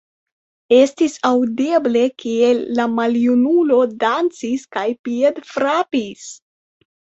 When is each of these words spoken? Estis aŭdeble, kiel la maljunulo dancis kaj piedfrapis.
Estis 0.77 1.17
aŭdeble, 1.29 2.01
kiel 2.23 2.65
la 2.81 2.87
maljunulo 2.95 3.79
dancis 4.07 4.67
kaj 4.79 4.89
piedfrapis. 5.11 6.29